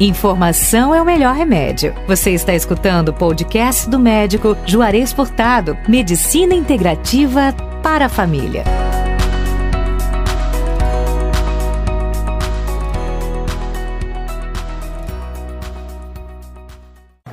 [0.00, 1.92] Informação é o melhor remédio.
[2.06, 8.62] Você está escutando o podcast do médico Juarez Furtado, Medicina Integrativa para a Família.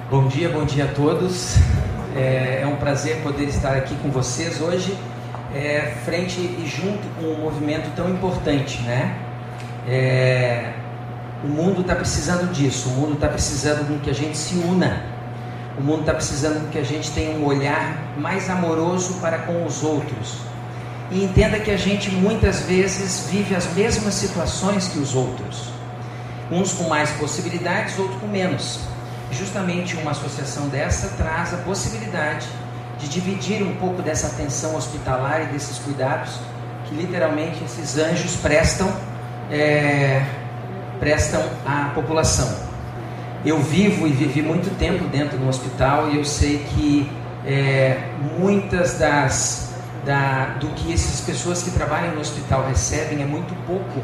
[0.10, 1.58] Bom dia, bom dia a todos.
[2.16, 4.98] É, é um prazer poder estar aqui com vocês hoje,
[5.54, 9.16] é, frente e junto com um movimento tão importante, né?
[9.88, 10.85] É,
[11.46, 15.04] o mundo está precisando disso, o mundo está precisando de que a gente se una,
[15.78, 19.64] o mundo está precisando de que a gente tenha um olhar mais amoroso para com
[19.64, 20.38] os outros.
[21.12, 25.70] E entenda que a gente muitas vezes vive as mesmas situações que os outros,
[26.52, 28.80] uns com mais possibilidades, outros com menos.
[29.32, 32.48] Justamente uma associação dessa traz a possibilidade
[32.98, 36.40] de dividir um pouco dessa atenção hospitalar e desses cuidados
[36.88, 38.92] que literalmente esses anjos prestam.
[39.52, 40.26] É,
[41.00, 42.66] prestam à população.
[43.46, 47.10] Eu vivo e vivi muito tempo dentro do hospital e eu sei que
[47.46, 49.66] é, muitas das
[50.06, 54.04] da, do que essas pessoas que trabalham no hospital recebem é muito pouco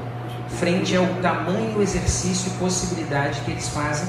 [0.49, 4.07] frente ao tamanho exercício e possibilidade que eles fazem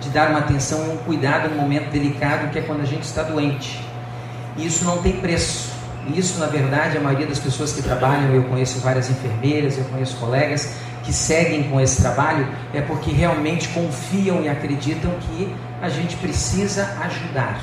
[0.00, 3.02] de dar uma atenção e um cuidado no momento delicado que é quando a gente
[3.02, 3.82] está doente.
[4.56, 5.70] E isso não tem preço.
[6.14, 10.16] Isso, na verdade, a maioria das pessoas que trabalham, eu conheço várias enfermeiras, eu conheço
[10.16, 10.74] colegas,
[11.08, 16.86] que seguem com esse trabalho é porque realmente confiam e acreditam que a gente precisa
[17.00, 17.58] ajudar.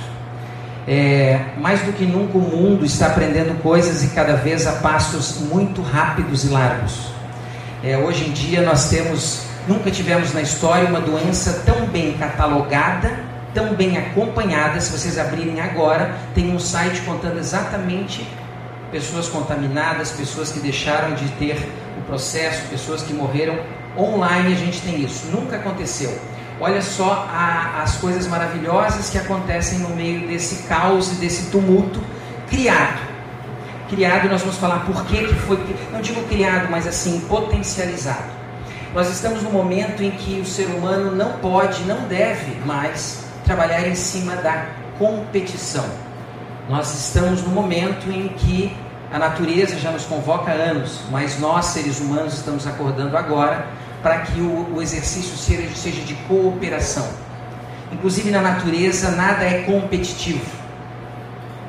[0.88, 5.42] É, mais do que nunca o mundo está aprendendo coisas e cada vez a passos
[5.42, 7.12] muito rápidos e largos.
[7.84, 13.12] É, hoje em dia nós temos, nunca tivemos na história uma doença tão bem catalogada,
[13.54, 14.82] tão bem acompanhada.
[14.82, 18.28] Se vocês abrirem agora, tem um site contando exatamente
[18.92, 23.58] pessoas contaminadas, pessoas que deixaram de ter processo, pessoas que morreram
[23.98, 25.28] online, a gente tem isso.
[25.28, 26.18] Nunca aconteceu.
[26.60, 32.02] Olha só a, as coisas maravilhosas que acontecem no meio desse caos e desse tumulto
[32.50, 33.00] criado.
[33.90, 35.60] Criado, nós vamos falar por que, que foi,
[35.92, 38.34] não digo criado, mas assim, potencializado.
[38.94, 43.86] Nós estamos no momento em que o ser humano não pode, não deve mais trabalhar
[43.88, 45.86] em cima da competição.
[46.70, 48.76] Nós estamos no momento em que
[49.12, 53.68] a natureza já nos convoca há anos, mas nós, seres humanos, estamos acordando agora
[54.02, 57.08] para que o, o exercício seja, seja de cooperação.
[57.92, 60.46] Inclusive na natureza, nada é competitivo.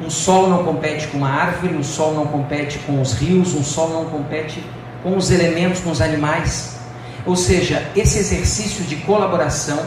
[0.04, 3.64] Um sol não compete com uma árvore, um sol não compete com os rios, um
[3.64, 4.62] sol não compete
[5.02, 6.76] com os elementos, com os animais.
[7.24, 9.86] Ou seja, esse exercício de colaboração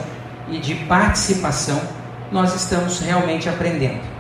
[0.49, 1.79] e de participação,
[2.31, 4.18] nós estamos realmente aprendendo.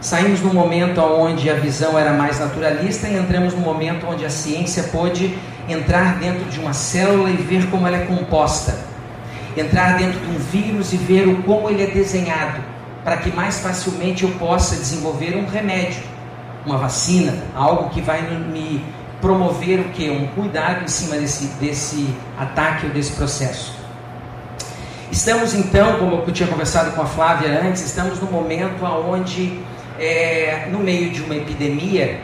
[0.00, 4.30] Saímos no momento onde a visão era mais naturalista e entramos no momento onde a
[4.30, 5.34] ciência pôde
[5.68, 8.76] entrar dentro de uma célula e ver como ela é composta.
[9.56, 12.60] Entrar dentro de um vírus e ver o como ele é desenhado,
[13.02, 16.02] para que mais facilmente eu possa desenvolver um remédio,
[16.66, 18.84] uma vacina, algo que vai me
[19.20, 20.10] promover o que?
[20.10, 23.74] Um cuidado em cima desse, desse ataque ou desse processo.
[25.10, 29.63] Estamos então, como eu tinha conversado com a Flávia antes, estamos no momento onde
[29.98, 32.20] é, no meio de uma epidemia,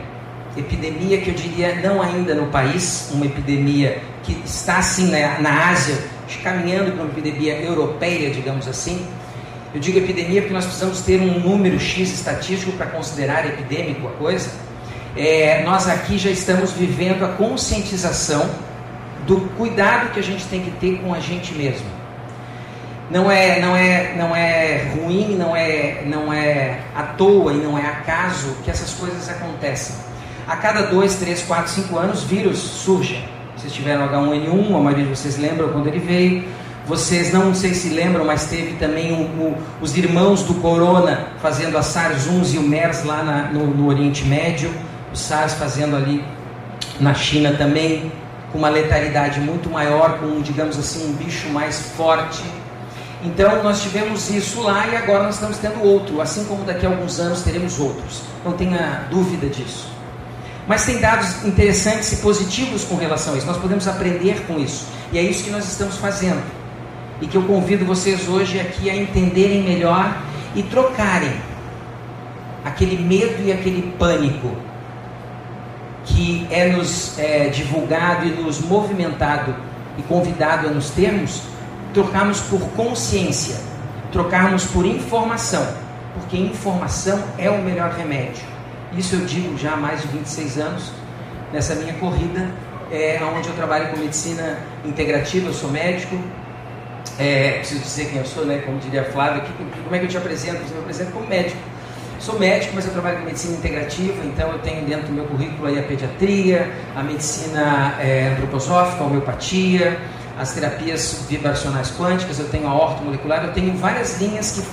[0.55, 5.69] epidemia que eu diria não ainda no país, uma epidemia que está assim na, na
[5.69, 5.97] Ásia,
[6.43, 9.05] caminhando para uma epidemia europeia, digamos assim.
[9.73, 14.11] Eu digo epidemia porque nós precisamos ter um número X estatístico para considerar epidêmico a
[14.11, 14.49] coisa.
[15.15, 18.49] É, nós aqui já estamos vivendo a conscientização
[19.27, 22.00] do cuidado que a gente tem que ter com a gente mesmo
[23.11, 27.77] não é, não é, não é ruim, não é, não é à toa e não
[27.77, 29.93] é acaso que essas coisas acontecem.
[30.47, 33.21] A cada dois, três, quatro, cinco anos, vírus surgem.
[33.57, 36.45] Vocês tiveram H1N1, a maioria de vocês lembram quando ele veio.
[36.87, 41.77] Vocês não sei se lembram, mas teve também um, um, os irmãos do Corona fazendo
[41.77, 44.73] a SARS-1 e o MERS lá na, no, no Oriente Médio,
[45.13, 46.23] o SARS fazendo ali
[46.97, 48.09] na China também,
[48.53, 52.41] com uma letalidade muito maior, com, digamos assim, um bicho mais forte
[53.23, 56.89] então nós tivemos isso lá e agora nós estamos tendo outro, assim como daqui a
[56.89, 58.21] alguns anos teremos outros.
[58.43, 59.87] Não tenha dúvida disso.
[60.67, 63.45] Mas tem dados interessantes e positivos com relação a isso.
[63.45, 64.87] Nós podemos aprender com isso.
[65.11, 66.41] E é isso que nós estamos fazendo.
[67.21, 70.17] E que eu convido vocês hoje aqui a entenderem melhor
[70.55, 71.33] e trocarem
[72.63, 74.55] aquele medo e aquele pânico
[76.05, 79.55] que é nos é, divulgado e nos movimentado
[79.97, 81.43] e convidado a nos termos
[81.93, 83.55] trocarmos por consciência,
[84.11, 85.65] trocarmos por informação,
[86.13, 88.43] porque informação é o melhor remédio.
[88.97, 90.91] Isso eu digo já há mais de 26 anos,
[91.53, 92.49] nessa minha corrida,
[92.91, 96.17] é, onde eu trabalho com medicina integrativa, eu sou médico,
[97.17, 98.61] É, preciso dizer quem eu sou, né?
[98.65, 100.61] Como diria a Flávia, que, como é que eu te apresento?
[100.69, 101.57] Eu me apresento como médico.
[102.19, 105.67] Sou médico, mas eu trabalho com medicina integrativa, então eu tenho dentro do meu currículo
[105.67, 109.99] aí a pediatria, a medicina é, antroposófica, a homeopatia,
[110.37, 114.63] as terapias vibracionais quânticas, eu tenho a ortomolecular, eu tenho várias linhas que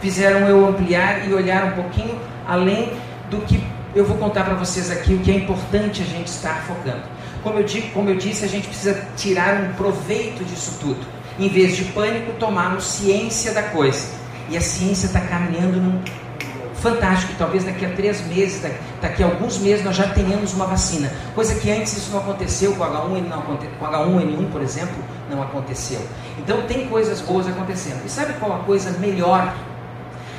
[0.00, 2.92] fizeram eu ampliar e olhar um pouquinho além
[3.30, 3.62] do que
[3.94, 7.02] eu vou contar para vocês aqui, o que é importante a gente estar focando.
[7.42, 11.00] Como eu, digo, como eu disse, a gente precisa tirar um proveito disso tudo.
[11.38, 14.06] Em vez de pânico, tomarmos ciência da coisa.
[14.48, 16.00] E a ciência está caminhando num
[16.82, 17.32] fantástico.
[17.38, 18.60] Talvez daqui a três meses,
[19.00, 21.10] daqui a alguns meses, nós já tenhamos uma vacina.
[21.34, 24.96] Coisa que antes isso não aconteceu com H1N1, não, com H1N1 por exemplo,
[25.30, 26.00] não aconteceu.
[26.38, 28.04] Então tem coisas boas acontecendo.
[28.04, 29.54] E sabe qual a coisa melhor?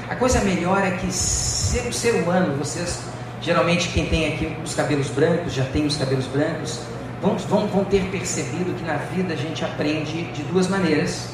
[0.10, 3.00] A coisa melhor é que ser o ser humano, vocês
[3.42, 6.80] geralmente quem tem aqui os cabelos brancos, já tem os cabelos brancos,
[7.22, 11.30] vão, vão, vão ter percebido que na vida a gente aprende de duas maneiras.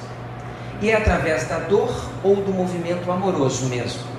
[0.81, 4.18] E é através da dor ou do movimento amoroso mesmo.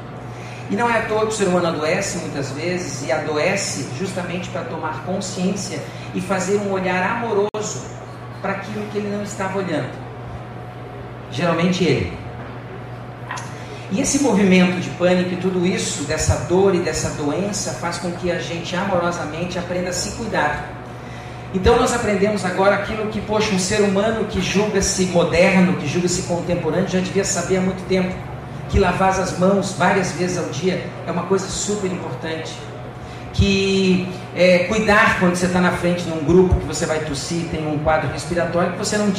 [0.70, 4.48] E não é à toa que o ser humano adoece muitas vezes, e adoece justamente
[4.50, 5.80] para tomar consciência
[6.14, 7.82] e fazer um olhar amoroso
[8.40, 9.90] para aquilo que ele não estava olhando.
[11.32, 12.16] Geralmente ele.
[13.90, 18.12] E esse movimento de pânico e tudo isso, dessa dor e dessa doença, faz com
[18.12, 20.70] que a gente amorosamente aprenda a se cuidar.
[21.52, 26.22] Então nós aprendemos agora aquilo que, poxa, um ser humano que julga-se moderno, que julga-se
[26.22, 28.14] contemporâneo, já devia saber há muito tempo
[28.70, 32.52] que lavar as mãos várias vezes ao dia é uma coisa super importante.
[33.32, 37.66] Que é, cuidar quando você está na frente num grupo que você vai tossir, tem
[37.66, 39.12] um quadro respiratório, que você não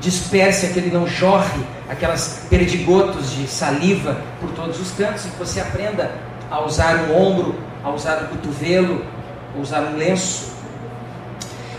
[0.00, 5.38] disperse, que ele não jorre aquelas perdigotos de saliva por todos os cantos, e que
[5.38, 6.10] você aprenda
[6.50, 7.54] a usar um ombro,
[7.84, 9.04] a usar o cotovelo,
[9.56, 10.50] a usar um lenço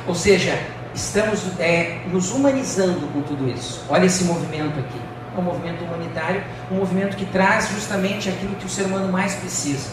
[0.07, 0.59] ou seja,
[0.93, 3.83] estamos é, nos humanizando com tudo isso.
[3.89, 5.10] Olha esse movimento aqui.
[5.37, 9.89] Um movimento humanitário, um movimento que traz justamente aquilo que o ser humano mais precisa.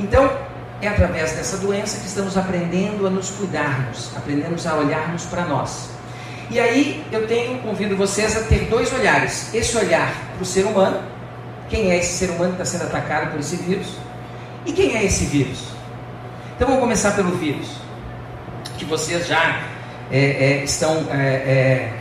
[0.00, 0.30] Então,
[0.80, 5.90] é através dessa doença que estamos aprendendo a nos cuidarmos, aprendemos a olharmos para nós.
[6.50, 9.54] E aí eu tenho, convido vocês a ter dois olhares.
[9.54, 11.00] Esse olhar para o ser humano,
[11.70, 13.96] quem é esse ser humano que está sendo atacado por esse vírus,
[14.66, 15.68] e quem é esse vírus.
[16.56, 17.82] Então vamos começar pelo vírus
[18.76, 19.62] que vocês já
[20.10, 21.92] é, é, estão, é, é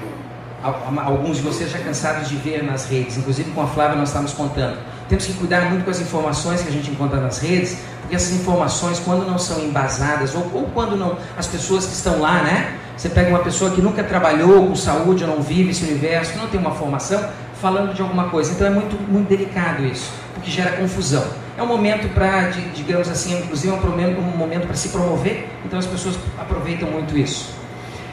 [0.64, 4.34] alguns de vocês já cansados de ver nas redes, inclusive com a Flávia nós estamos
[4.34, 4.78] contando.
[5.10, 8.32] Temos que cuidar muito com as informações que a gente encontra nas redes, porque essas
[8.32, 12.78] informações, quando não são embasadas, ou, ou quando não, as pessoas que estão lá, né?
[12.96, 16.48] Você pega uma pessoa que nunca trabalhou com saúde, ou não vive esse universo, não
[16.48, 17.24] tem uma formação,
[17.60, 18.52] falando de alguma coisa.
[18.52, 21.26] Então é muito, muito delicado isso, porque gera confusão.
[21.58, 25.48] É um momento para, digamos assim, inclusive é um momento, um momento para se promover,
[25.66, 27.54] então as pessoas aproveitam muito isso.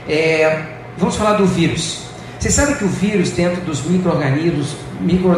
[0.09, 0.65] É,
[0.97, 2.08] vamos falar do vírus.
[2.39, 5.37] Vocês sabem que o vírus, dentro dos micro-organismos micro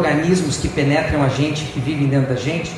[0.61, 2.71] que penetram a gente, que vivem dentro da gente,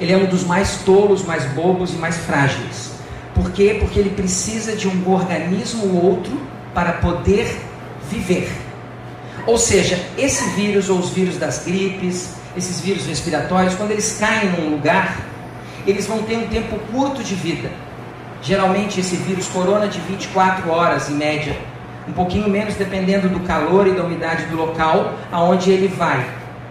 [0.00, 2.90] ele é um dos mais tolos, mais bobos e mais frágeis.
[3.32, 3.76] Por quê?
[3.78, 6.36] Porque ele precisa de um organismo ou outro
[6.74, 7.56] para poder
[8.10, 8.50] viver.
[9.46, 14.50] Ou seja, esse vírus ou os vírus das gripes, esses vírus respiratórios, quando eles caem
[14.50, 15.20] num lugar,
[15.86, 17.70] eles vão ter um tempo curto de vida.
[18.42, 21.56] Geralmente esse vírus corona de 24 horas em média,
[22.08, 26.24] um pouquinho menos dependendo do calor e da umidade do local aonde ele vai.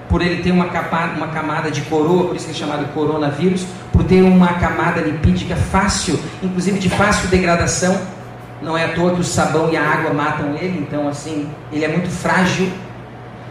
[0.08, 3.66] Por ele ter uma, capa, uma camada de coroa, por isso que é chamado coronavírus,
[3.92, 8.00] por ter uma camada lipídica fácil, inclusive de fácil degradação,
[8.62, 11.84] não é à toa que o sabão e a água matam ele, então assim, ele
[11.84, 12.72] é muito frágil.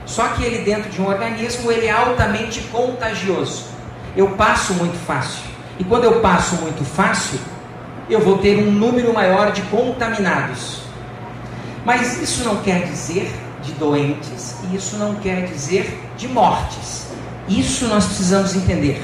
[0.07, 3.67] Só que ele dentro de um organismo, ele é altamente contagioso.
[4.17, 5.43] Eu passo muito fácil.
[5.79, 7.39] E quando eu passo muito fácil,
[8.09, 10.84] eu vou ter um número maior de contaminados.
[11.85, 13.31] Mas isso não quer dizer
[13.63, 17.09] de doentes, e isso não quer dizer de mortes.
[17.49, 19.03] Isso nós precisamos entender,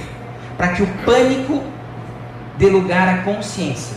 [0.56, 1.62] para que o pânico
[2.58, 3.96] dê lugar à consciência.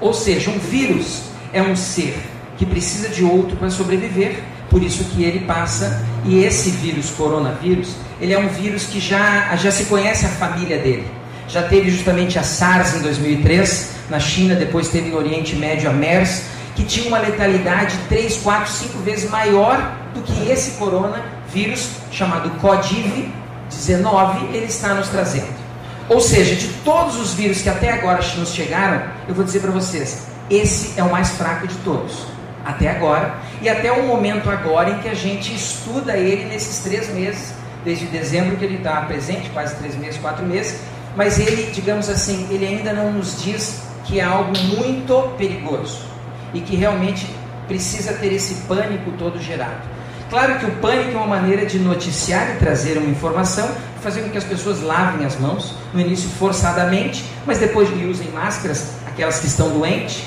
[0.00, 2.16] Ou seja, um vírus é um ser
[2.56, 7.94] que precisa de outro para sobreviver, por isso que ele passa, e esse vírus, coronavírus,
[8.20, 11.06] ele é um vírus que já, já se conhece a família dele.
[11.48, 15.92] Já teve justamente a SARS em 2003, na China, depois teve no Oriente Médio a
[15.92, 16.44] MERS,
[16.80, 24.54] que tinha uma letalidade 3, 4, 5 vezes maior do que esse coronavírus, chamado CODIV-19,
[24.54, 25.60] ele está nos trazendo.
[26.08, 29.70] Ou seja, de todos os vírus que até agora nos chegaram, eu vou dizer para
[29.70, 32.24] vocês, esse é o mais fraco de todos.
[32.64, 33.34] Até agora.
[33.60, 37.52] E até o momento agora em que a gente estuda ele nesses três meses,
[37.84, 40.80] desde dezembro que ele está presente, quase três meses, quatro meses.
[41.14, 46.09] Mas ele, digamos assim, ele ainda não nos diz que é algo muito perigoso.
[46.52, 47.26] E que realmente
[47.68, 49.88] precisa ter esse pânico todo gerado.
[50.28, 53.68] Claro que o pânico é uma maneira de noticiar e trazer uma informação,
[54.00, 58.92] fazer com que as pessoas lavem as mãos, no início forçadamente, mas depois usem máscaras,
[59.06, 60.22] aquelas que estão doentes,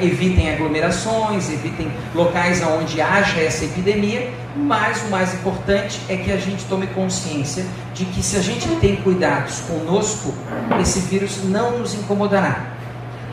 [0.00, 6.36] evitem aglomerações, evitem locais onde haja essa epidemia, mas o mais importante é que a
[6.36, 10.34] gente tome consciência de que se a gente tem cuidados conosco,
[10.80, 12.66] esse vírus não nos incomodará.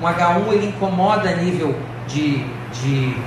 [0.01, 1.75] Um H1 ele incomoda a nível
[2.13, 3.17] de, de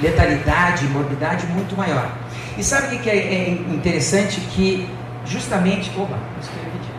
[0.00, 2.10] letalidade, morbidade muito maior.
[2.56, 4.40] E sabe o que é, é interessante?
[4.40, 4.88] Que
[5.26, 5.90] justamente.
[5.98, 6.90] Opa, isso que eu ia pedir.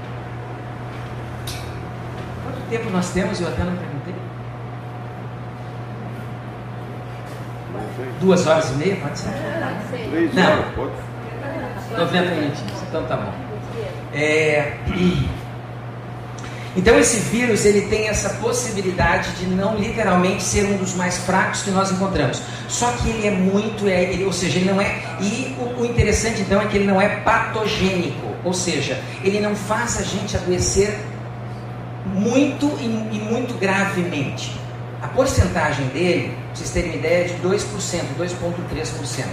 [2.43, 3.39] Quanto tempo nós temos?
[3.39, 4.13] Eu até não perguntei.
[8.19, 9.29] Duas horas e meia, pode ser?
[10.11, 10.43] Três Não.
[10.43, 10.91] horas, pode?
[11.97, 13.33] 90 minutinhos, então tá bom.
[14.13, 14.73] É,
[16.77, 21.63] Então esse vírus ele tem essa possibilidade de não literalmente ser um dos mais fracos
[21.63, 22.39] que nós encontramos.
[22.69, 25.01] Só que ele é muito, é, ele, ou seja, ele não é.
[25.19, 29.55] E o, o interessante então é que ele não é patogênico, ou seja, ele não
[29.55, 30.95] faz a gente adoecer
[32.13, 34.55] muito e, e muito gravemente.
[35.01, 37.57] A porcentagem dele, pra vocês terem uma ideia, é de 2%,
[38.19, 39.25] 2,3%.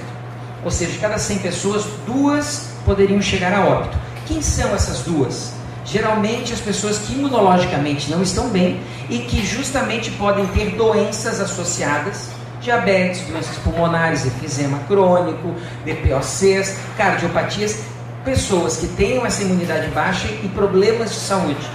[0.64, 3.98] Ou seja, de cada 100 pessoas, duas poderiam chegar a óbito.
[4.26, 5.52] Quem são essas duas?
[5.84, 12.30] Geralmente as pessoas que imunologicamente não estão bem e que justamente podem ter doenças associadas,
[12.60, 17.80] diabetes, doenças pulmonares, efizema crônico, DPOCs, cardiopatias,
[18.24, 21.70] pessoas que tenham essa imunidade baixa e problemas de saúde.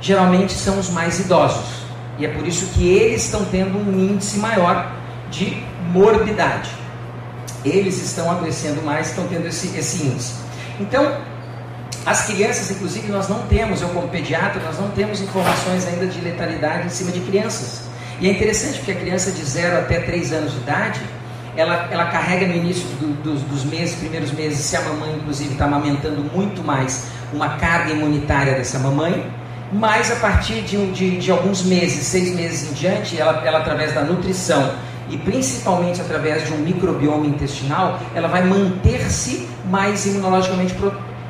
[0.00, 1.84] Geralmente são os mais idosos.
[2.18, 4.92] E é por isso que eles estão tendo um índice maior
[5.30, 6.70] de morbidade.
[7.64, 10.34] Eles estão adoecendo mais, estão tendo esse, esse índice.
[10.78, 11.16] Então,
[12.06, 16.20] as crianças, inclusive, nós não temos, eu como pediatra, nós não temos informações ainda de
[16.20, 17.82] letalidade em cima de crianças.
[18.20, 21.00] E é interessante porque a criança de 0 até 3 anos de idade,
[21.56, 25.52] ela, ela carrega no início do, dos, dos meses, primeiros meses, se a mamãe, inclusive,
[25.52, 29.26] está amamentando muito mais, uma carga imunitária dessa mamãe,
[29.72, 33.58] mas a partir de, um, de, de alguns meses, seis meses em diante, ela, ela
[33.58, 34.74] através da nutrição
[35.08, 40.74] e principalmente através de um microbioma intestinal, ela vai manter-se mais imunologicamente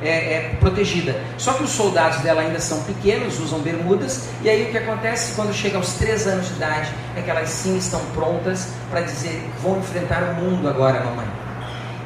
[0.04, 1.20] é, é, protegida.
[1.38, 5.34] Só que os soldados dela ainda são pequenos, usam bermudas, e aí o que acontece
[5.34, 9.42] quando chega aos 3 anos de idade é que elas sim estão prontas para dizer:
[9.62, 11.26] vou enfrentar o mundo agora, mamãe.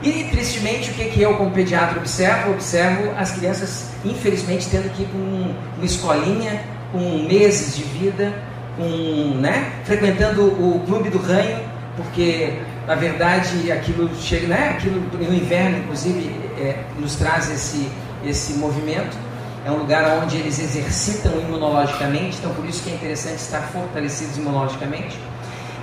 [0.03, 2.53] E tristemente, o que, que eu, como pediatra, observo?
[2.53, 6.63] Observo as crianças, infelizmente, tendo que ir um, uma escolinha
[6.93, 8.33] com meses de vida,
[8.77, 11.59] com, né, frequentando o clube do ranho,
[11.97, 12.55] porque
[12.87, 17.91] na verdade aquilo chega, né, aquilo no inverno, inclusive, é, nos traz esse,
[18.25, 19.17] esse movimento.
[19.65, 24.37] É um lugar onde eles exercitam imunologicamente, então por isso que é interessante estar fortalecidos
[24.37, 25.19] imunologicamente.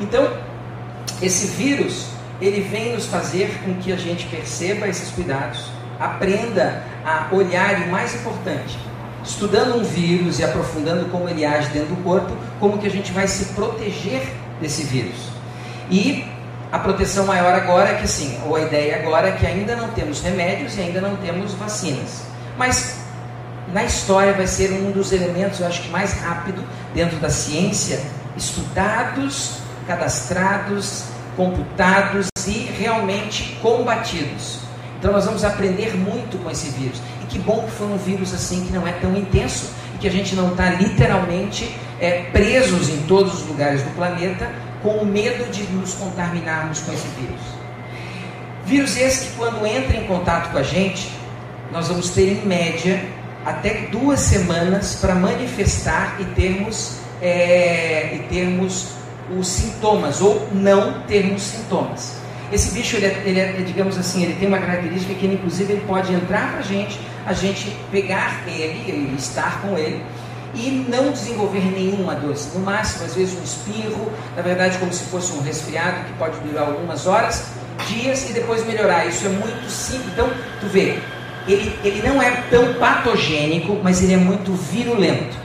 [0.02, 0.32] Então,
[1.22, 2.08] esse vírus,
[2.42, 7.90] ele vem nos fazer com que a gente perceba esses cuidados, aprenda a olhar e
[7.90, 8.78] mais importante,
[9.24, 13.12] estudando um vírus e aprofundando como ele age dentro do corpo, como que a gente
[13.12, 14.22] vai se proteger
[14.60, 15.30] desse vírus.
[15.90, 16.26] E
[16.72, 19.90] a proteção maior agora é que sim, ou a ideia agora é que ainda não
[19.90, 22.24] temos remédios e ainda não temos vacinas.
[22.58, 22.98] Mas
[23.72, 28.02] na história vai ser um dos elementos, eu acho que mais rápido dentro da ciência,
[28.36, 29.58] estudados,
[29.88, 31.04] cadastrados,
[31.36, 34.60] computados e realmente combatidos.
[35.00, 37.00] Então nós vamos aprender muito com esse vírus.
[37.24, 40.08] E que bom que foi um vírus assim que não é tão intenso e que
[40.08, 44.50] a gente não está literalmente é, presos em todos os lugares do planeta
[44.86, 47.42] com o medo de nos contaminarmos com esse vírus.
[48.68, 51.10] Vírus esse que quando entra em contato com a gente,
[51.72, 53.04] nós vamos ter em média
[53.44, 58.92] até duas semanas para manifestar e termos, é, e termos
[59.36, 62.18] os sintomas ou não termos sintomas.
[62.52, 65.74] Esse bicho, ele é, ele é, digamos assim, ele tem uma característica que ele, inclusive
[65.74, 70.04] ele pode entrar para a gente, a gente pegar ele, estar com ele
[70.56, 72.36] e não desenvolver nenhuma dor.
[72.54, 76.38] No máximo, às vezes, um espirro, na verdade, como se fosse um resfriado que pode
[76.40, 77.46] durar algumas horas,
[77.88, 79.06] dias e depois melhorar.
[79.06, 80.14] Isso é muito simples.
[80.14, 80.30] Então,
[80.62, 81.00] tu vê,
[81.48, 85.38] ele, ele não é tão patogênico, mas ele é muito virulento.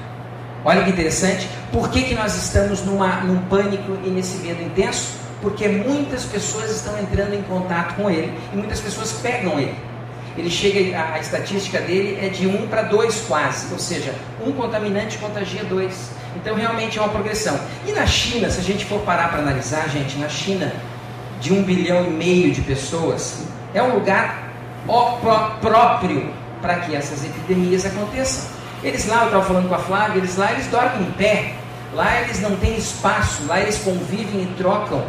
[0.65, 1.49] Olha que interessante.
[1.73, 5.19] Por que, que nós estamos numa, num pânico e nesse medo intenso?
[5.41, 9.75] Porque muitas pessoas estão entrando em contato com ele e muitas pessoas pegam ele.
[10.41, 14.53] Ele chega, a, a estatística dele é de 1 para 2 quase, ou seja, um
[14.53, 16.11] contaminante contagia dois.
[16.35, 17.61] Então realmente é uma progressão.
[17.87, 20.73] E na China, se a gente for parar para analisar, gente, na China,
[21.43, 23.43] de um bilhão e meio de pessoas,
[23.75, 24.51] é um lugar
[25.61, 26.33] próprio
[26.63, 28.49] para que essas epidemias aconteçam.
[28.83, 31.53] Eles lá, eu estava falando com a Flávia, eles lá eles dormem em pé,
[31.93, 35.05] lá eles não têm espaço, lá eles convivem e trocam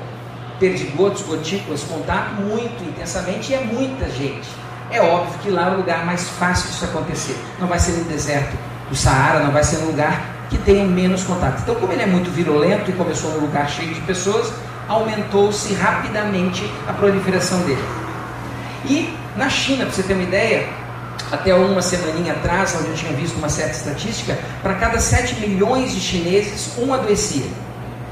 [0.59, 4.49] perdigotos, gotículas, contato muito intensamente e é muita gente.
[4.91, 7.37] É óbvio que lá é o lugar mais fácil disso acontecer.
[7.59, 8.57] Não vai ser no deserto
[8.89, 11.61] do Saara, não vai ser no lugar que tenha menos contato.
[11.61, 14.51] Então, como ele é muito virulento e começou num lugar cheio de pessoas,
[14.89, 17.83] aumentou-se rapidamente a proliferação dele.
[18.85, 20.67] E na China, para você ter uma ideia,
[21.31, 25.93] até uma semaninha atrás, onde eu tinha visto uma certa estatística, para cada 7 milhões
[25.93, 27.45] de chineses, um adoecia.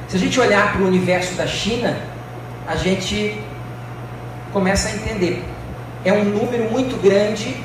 [0.08, 1.98] Se a gente olhar para o universo da China,
[2.66, 3.38] a gente
[4.54, 5.44] começa a entender.
[6.04, 7.56] É um número muito grande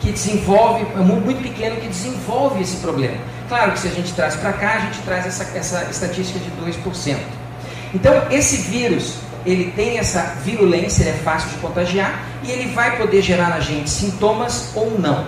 [0.00, 3.16] que desenvolve, é muito pequeno que desenvolve esse problema.
[3.48, 6.50] Claro que se a gente traz para cá, a gente traz essa, essa estatística de
[6.50, 7.16] 2%.
[7.92, 12.96] Então, esse vírus, ele tem essa virulência, ele é fácil de contagiar e ele vai
[12.96, 15.26] poder gerar na gente sintomas ou não.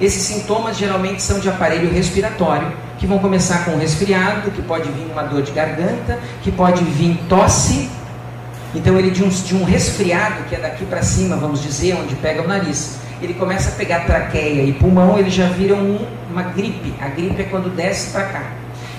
[0.00, 5.06] Esses sintomas geralmente são de aparelho respiratório, que vão começar com resfriado, que pode vir
[5.10, 7.88] uma dor de garganta, que pode vir tosse.
[8.74, 12.14] Então ele de um, de um resfriado, que é daqui para cima, vamos dizer, onde
[12.16, 15.98] pega o nariz, ele começa a pegar traqueia e pulmão, ele já vira um,
[16.30, 16.92] uma gripe.
[17.00, 18.52] A gripe é quando desce para cá.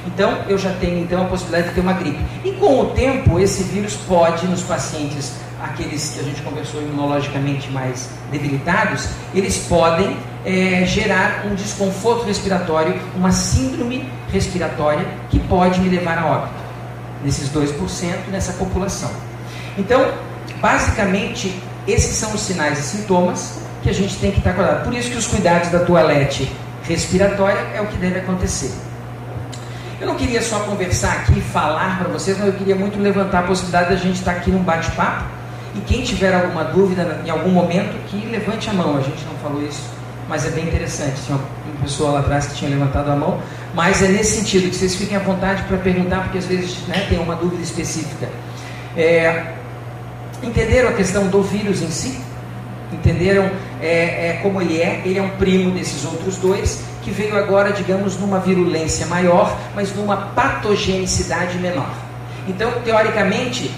[0.06, 2.20] Então, eu já tenho então a possibilidade de ter uma gripe.
[2.44, 7.72] E com o tempo, esse vírus pode, nos pacientes, aqueles que a gente conversou imunologicamente
[7.72, 15.90] mais debilitados, eles podem é, gerar um desconforto respiratório, uma síndrome respiratória que pode me
[15.90, 16.54] levar a óbito,
[17.24, 19.33] nesses 2% nessa população.
[19.78, 20.12] Então,
[20.62, 21.54] basicamente,
[21.88, 24.84] esses são os sinais e sintomas que a gente tem que estar cuidado.
[24.86, 26.52] Por isso que os cuidados da toalete
[26.84, 28.72] respiratória é o que deve acontecer.
[30.00, 33.44] Eu não queria só conversar aqui, falar para vocês, mas eu queria muito levantar a
[33.44, 35.24] possibilidade da gente estar aqui num bate-papo.
[35.76, 38.98] E quem tiver alguma dúvida em algum momento, que levante a mão.
[38.98, 39.82] A gente não falou isso,
[40.28, 41.22] mas é bem interessante.
[41.26, 43.40] Tinha uma pessoa lá atrás que tinha levantado a mão.
[43.74, 47.06] Mas é nesse sentido, que vocês fiquem à vontade para perguntar, porque às vezes né,
[47.10, 48.30] tem uma dúvida específica.
[48.96, 49.54] É,
[50.44, 52.20] entenderam a questão do vírus em si?
[52.92, 53.50] Entenderam
[53.82, 55.02] é, é, como ele é?
[55.04, 59.94] Ele é um primo desses outros dois que veio agora, digamos, numa virulência maior, mas
[59.94, 61.94] numa patogenicidade menor.
[62.48, 63.72] Então, teoricamente,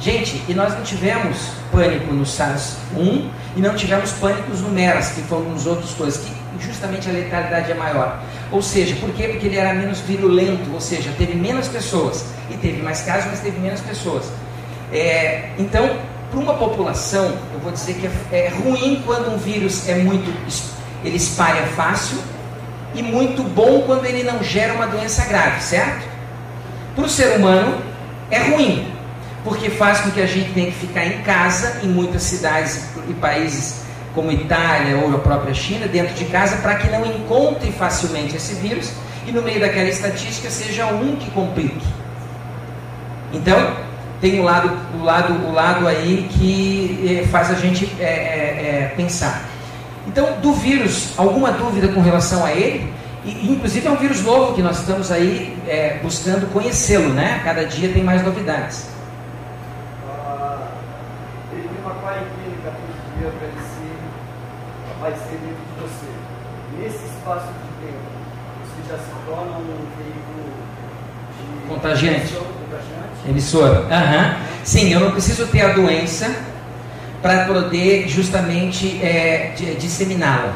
[0.00, 5.22] gente, e nós não tivemos pânico no SARS-1 e não tivemos pânicos no MERS, que
[5.22, 6.32] foram nos outros coisas, que
[6.64, 8.20] justamente a letalidade é maior.
[8.50, 9.28] Ou seja, por quê?
[9.28, 12.26] Porque ele era menos virulento, ou seja, teve menos pessoas.
[12.50, 14.24] E teve mais casos, mas teve menos pessoas.
[14.92, 15.96] É, então,
[16.30, 20.32] para uma população, eu vou dizer que é, é ruim quando um vírus é muito.
[21.04, 22.18] ele espalha fácil
[22.94, 26.06] e muito bom quando ele não gera uma doença grave, certo?
[26.94, 27.78] Para o ser humano
[28.30, 28.90] é ruim,
[29.44, 33.14] porque faz com que a gente tenha que ficar em casa, em muitas cidades e
[33.14, 38.34] países como Itália ou a própria China, dentro de casa, para que não encontre facilmente
[38.34, 38.90] esse vírus
[39.26, 41.86] e no meio daquela estatística seja um que complique.
[43.32, 43.76] Então,
[44.20, 49.42] tem o lado, o lado, o lado aí que eh, faz a gente é, pensar.
[50.06, 52.92] Então, do vírus, alguma dúvida com relação a ele?
[53.24, 55.58] E, inclusive é um vírus novo que nós estamos aí
[56.02, 57.40] buscando conhecê-lo, né?
[57.44, 58.88] Cada dia tem mais novidades.
[60.08, 60.68] Ah,
[61.52, 62.78] ele tem uma quarentena 14
[63.18, 63.96] dias para ele ser,
[64.96, 66.06] aparecer dentro de você.
[66.78, 68.06] Nesse espaço de tempo,
[68.62, 70.46] você já se torna um veículo
[71.36, 72.34] de contagiante.
[73.28, 73.80] Emissora.
[73.80, 74.46] Uhum.
[74.64, 76.34] Sim, eu não preciso ter a doença
[77.22, 80.54] para poder justamente é, disseminá-la.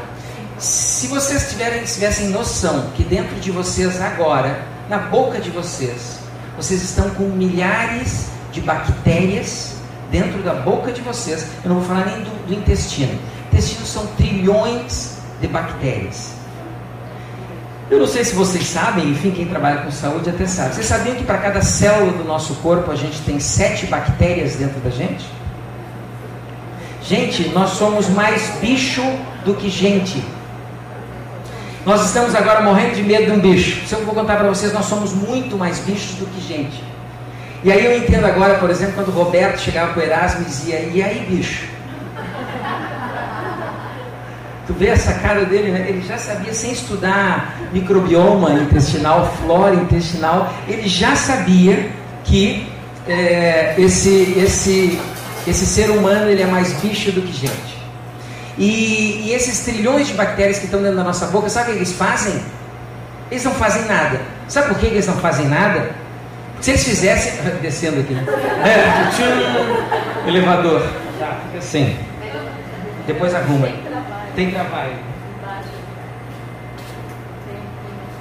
[0.59, 6.19] Se vocês tiverem, tivessem noção que dentro de vocês agora, na boca de vocês,
[6.57, 9.77] vocês estão com milhares de bactérias
[10.11, 13.19] dentro da boca de vocês, eu não vou falar nem do, do intestino.
[13.51, 16.33] Intestino são trilhões de bactérias.
[17.91, 20.77] Eu não sei se vocês sabem, enfim, quem trabalha com saúde até sabe.
[20.77, 24.79] Vocês sabiam que para cada célula do nosso corpo a gente tem sete bactérias dentro
[24.81, 25.27] da gente?
[27.03, 29.03] Gente, nós somos mais bicho
[29.45, 30.23] do que gente.
[31.85, 33.85] Nós estamos agora morrendo de medo de um bicho.
[33.89, 36.85] Se eu vou contar para vocês, nós somos muito mais bichos do que gente.
[37.65, 40.45] E aí eu entendo agora, por exemplo, quando o Roberto chegava com o Erasmo e
[40.45, 41.67] dizia: E aí, bicho?
[44.71, 45.85] Tu vê essa cara dele, né?
[45.89, 51.91] Ele já sabia, sem estudar microbioma intestinal, flora intestinal, ele já sabia
[52.23, 52.73] que
[53.09, 55.01] é, esse, esse,
[55.45, 57.81] esse ser humano ele é mais bicho do que gente.
[58.57, 61.79] E, e, esses trilhões de bactérias que estão dentro da nossa boca, sabe o que
[61.81, 62.41] eles fazem?
[63.29, 64.21] Eles não fazem nada.
[64.47, 65.91] Sabe por que eles não fazem nada?
[66.61, 67.33] Se eles fizessem.
[67.61, 68.25] Descendo aqui, né?
[68.65, 70.87] É, tchum, elevador.
[71.19, 71.97] Tá, fica assim.
[73.09, 73.90] Depois arruma.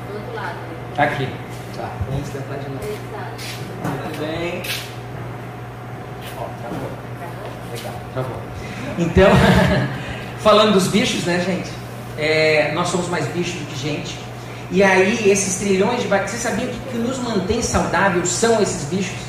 [0.08, 0.58] Do outro lado.
[0.98, 1.30] Aqui.
[1.78, 2.84] Tá, vamos tentar de novo.
[3.86, 4.62] Muito bem.
[7.78, 8.42] por favor.
[8.98, 9.32] Então,
[10.44, 11.70] falando dos bichos, né, gente?
[12.18, 14.20] É, nós somos mais bichos do que gente.
[14.72, 18.62] E aí, esses trilhões de bactérias, você sabia que o que nos mantém saudável são
[18.62, 19.20] esses bichos?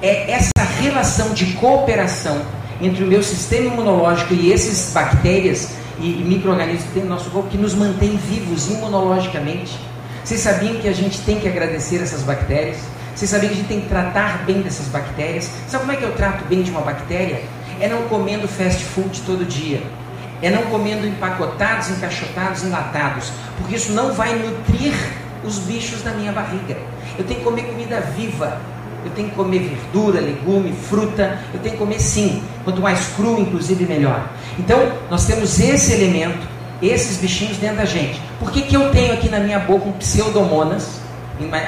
[0.00, 2.40] É essa relação de cooperação
[2.80, 7.48] entre o meu sistema imunológico e esses bactérias e micro-organismos que tem no nosso corpo
[7.48, 9.78] que nos mantém vivos imunologicamente.
[10.24, 12.78] Vocês sabiam que a gente tem que agradecer essas bactérias?
[13.14, 15.50] Vocês sabiam que a gente tem que tratar bem dessas bactérias?
[15.66, 17.42] Sabe como é que eu trato bem de uma bactéria?
[17.80, 19.82] É não comendo fast food todo dia.
[20.40, 23.32] É não comendo empacotados, encaixotados, enlatados.
[23.56, 24.94] Porque isso não vai nutrir
[25.44, 26.76] os bichos da minha barriga.
[27.18, 28.60] Eu tenho que comer comida viva.
[29.08, 31.38] Eu tenho que comer verdura, legume, fruta.
[31.52, 32.42] Eu tenho que comer sim.
[32.62, 34.28] Quanto mais cru, inclusive, melhor.
[34.58, 34.78] Então,
[35.10, 36.46] nós temos esse elemento,
[36.82, 38.20] esses bichinhos dentro da gente.
[38.38, 41.00] Por que, que eu tenho aqui na minha boca um pseudomonas?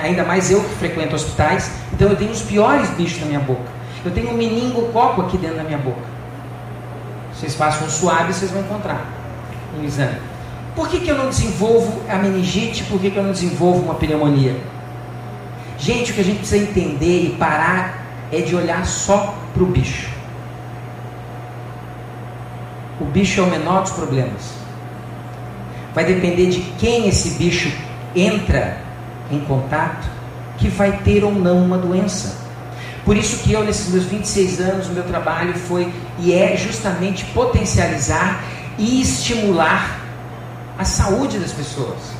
[0.03, 1.71] Ainda mais eu que frequento hospitais.
[1.95, 3.65] Então, eu tenho os piores bichos na minha boca.
[4.05, 6.03] Eu tenho um meningococo aqui dentro da minha boca.
[7.35, 9.03] Vocês façam um suave, vocês vão encontrar
[9.79, 10.19] um exame.
[10.77, 12.85] Por que, que eu não desenvolvo a meningite?
[12.85, 14.57] Por que, que eu não desenvolvo uma pneumonia?
[15.81, 19.67] Gente, o que a gente precisa entender e parar é de olhar só para o
[19.67, 20.11] bicho.
[23.01, 24.53] O bicho é o menor dos problemas.
[25.95, 27.73] Vai depender de quem esse bicho
[28.15, 28.77] entra
[29.31, 30.07] em contato
[30.59, 32.37] que vai ter ou não uma doença.
[33.03, 37.25] Por isso que eu, nesses meus 26 anos, o meu trabalho foi e é justamente
[37.33, 38.45] potencializar
[38.77, 39.99] e estimular
[40.79, 42.20] a saúde das pessoas.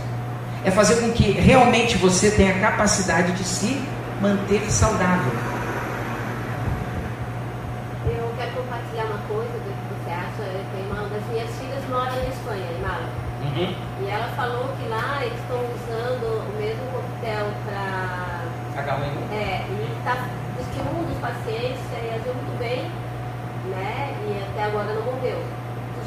[0.65, 3.81] É fazer com que realmente você tenha a capacidade de se
[4.21, 5.33] manter saudável.
[8.07, 10.43] Eu quero compartilhar uma coisa do que você acha.
[10.43, 13.31] Eu tenho uma das minhas filhas mora na Espanha, em Málaga.
[13.43, 13.75] Uhum.
[14.03, 18.45] E ela falou que lá eles estão usando o mesmo coquetel para.
[18.83, 19.33] H1N1?
[19.33, 22.85] É, e tá, diz que um dos pacientes reagiu muito bem,
[23.71, 24.15] né?
[24.29, 25.39] E até agora não morreu.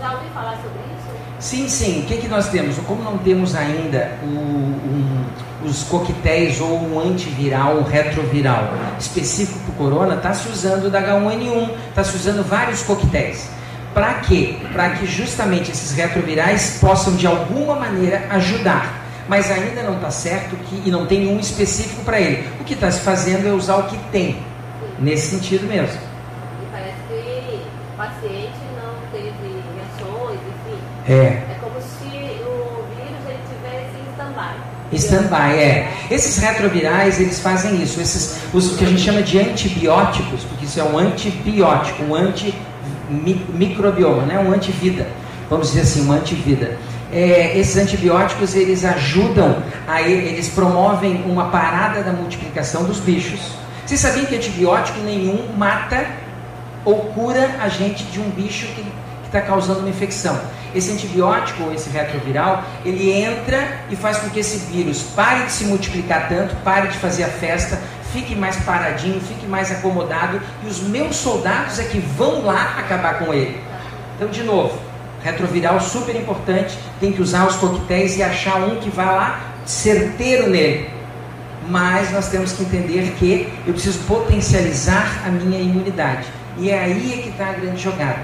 [0.04, 1.16] Já falar sobre isso?
[1.40, 2.02] Sim, sim.
[2.02, 2.78] O que, que nós temos?
[2.80, 5.26] Como não temos ainda o, um,
[5.64, 11.02] os coquetéis ou um antiviral, um retroviral específico para o corona, está se usando da
[11.02, 13.50] H1N1, está se usando vários coquetéis.
[13.94, 14.58] Para quê?
[14.74, 19.02] Para que justamente esses retrovirais possam de alguma maneira ajudar.
[19.30, 22.46] Mas ainda não está certo que, e não tem nenhum específico para ele.
[22.60, 24.38] O que está se fazendo é usar o que tem.
[25.00, 25.98] Nesse sentido mesmo.
[26.62, 27.64] E parece que
[27.94, 30.93] o paciente não teve reações, enfim.
[31.08, 31.14] É.
[31.14, 34.54] É como se o vírus ele tivesse em stand-by.
[34.94, 35.92] Stand-by, é.
[36.10, 38.00] Esses retrovirais, eles fazem isso.
[38.00, 42.16] Esses, os, o que a gente chama de antibióticos, porque isso é um antibiótico, um
[42.16, 44.40] antimicrobioma, né?
[44.40, 45.06] um antivida.
[45.50, 46.78] Vamos dizer assim, um antivida.
[47.12, 53.52] É, esses antibióticos, eles ajudam, a, eles promovem uma parada da multiplicação dos bichos.
[53.86, 56.08] Vocês sabiam que antibiótico nenhum mata
[56.86, 58.84] ou cura a gente de um bicho que
[59.26, 60.40] está causando uma infecção?
[60.74, 65.52] Esse antibiótico, ou esse retroviral, ele entra e faz com que esse vírus pare de
[65.52, 67.80] se multiplicar tanto, pare de fazer a festa,
[68.12, 73.20] fique mais paradinho, fique mais acomodado, e os meus soldados é que vão lá acabar
[73.20, 73.60] com ele.
[74.16, 74.78] Então, de novo,
[75.24, 80.50] retroviral super importante, tem que usar os coquetéis e achar um que vá lá certeiro
[80.50, 80.90] nele.
[81.70, 86.28] Mas nós temos que entender que eu preciso potencializar a minha imunidade.
[86.58, 88.20] E é aí é que está a grande jogada.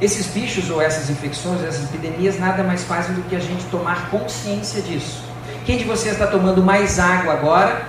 [0.00, 4.08] Esses bichos ou essas infecções, essas epidemias, nada mais fazem do que a gente tomar
[4.10, 5.22] consciência disso.
[5.66, 7.82] Quem de vocês está tomando mais água agora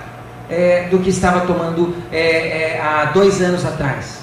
[0.50, 2.19] é, do que estava tomando é,
[2.74, 4.19] é, há dois anos atrás?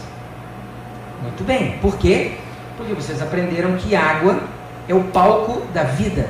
[1.23, 1.79] Muito bem.
[1.81, 2.33] Por quê?
[2.77, 4.39] Porque vocês aprenderam que água
[4.87, 6.29] é o palco da vida.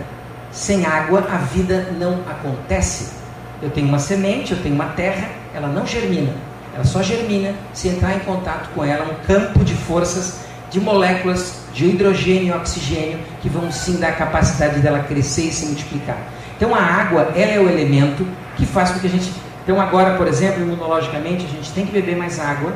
[0.53, 3.13] Sem água, a vida não acontece.
[3.61, 6.33] Eu tenho uma semente, eu tenho uma terra, ela não germina.
[6.73, 11.63] Ela só germina se entrar em contato com ela, um campo de forças de moléculas
[11.73, 16.19] de hidrogênio e oxigênio que vão sim dar a capacidade dela crescer e se multiplicar.
[16.57, 18.27] Então a água ela é o elemento
[18.57, 19.33] que faz com que a gente.
[19.63, 22.75] Então agora, por exemplo, imunologicamente, a gente tem que beber mais água,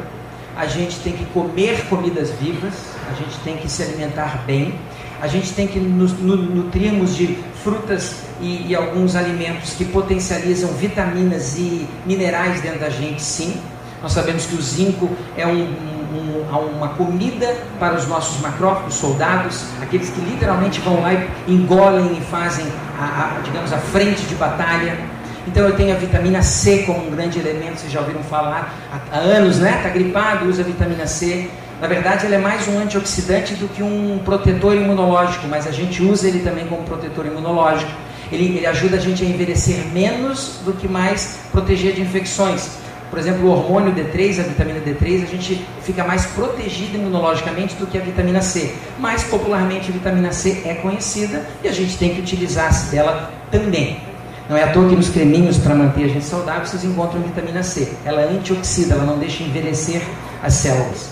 [0.56, 2.74] a gente tem que comer comidas vivas,
[3.10, 4.74] a gente tem que se alimentar bem,
[5.20, 11.56] a gente tem que nos nutrirmos de frutas e, e alguns alimentos que potencializam vitaminas
[11.56, 13.60] e minerais dentro da gente, sim.
[14.02, 15.74] Nós sabemos que o zinco é um,
[16.12, 22.18] um, uma comida para os nossos macrófagos, soldados, aqueles que literalmente vão lá e engolem
[22.18, 22.66] e fazem,
[22.98, 24.98] a, a, digamos, a frente de batalha.
[25.46, 29.16] Então eu tenho a vitamina C como um grande elemento, vocês já ouviram falar há,
[29.16, 29.74] há anos, né?
[29.78, 31.50] Está gripado, usa vitamina C.
[31.80, 36.00] Na verdade, ele é mais um antioxidante do que um protetor imunológico, mas a gente
[36.00, 37.90] usa ele também como protetor imunológico.
[38.30, 42.81] Ele, ele ajuda a gente a envelhecer menos do que mais proteger de infecções.
[43.12, 47.86] Por exemplo, o hormônio D3, a vitamina D3, a gente fica mais protegido imunologicamente do
[47.86, 48.74] que a vitamina C.
[48.98, 54.00] Mas popularmente a vitamina C é conhecida e a gente tem que utilizar-se dela também.
[54.48, 57.62] Não é à toa que nos creminhos para manter a gente saudável vocês encontram vitamina
[57.62, 57.92] C.
[58.02, 60.00] Ela é antioxida, ela não deixa envelhecer
[60.42, 61.10] as células.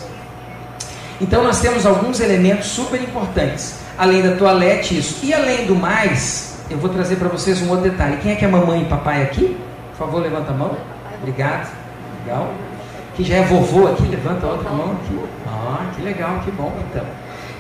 [1.21, 3.75] Então nós temos alguns elementos super importantes.
[3.99, 5.19] Além da toalete, isso.
[5.23, 8.17] E além do mais, eu vou trazer para vocês um outro detalhe.
[8.23, 9.55] Quem é que é mamãe e papai aqui?
[9.91, 10.79] Por favor, levanta a mão.
[11.21, 11.80] Obrigado.
[12.25, 12.53] Legal?
[13.15, 15.19] Que já é vovô aqui, levanta a outra mão aqui.
[15.47, 17.05] Ah, que legal, que bom então.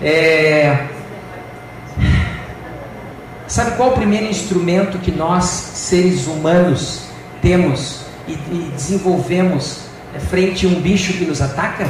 [0.03, 0.87] É...
[3.46, 7.09] Sabe qual o primeiro instrumento que nós, seres humanos,
[7.42, 11.88] temos e, e desenvolvemos é, frente a um bicho que nos ataca?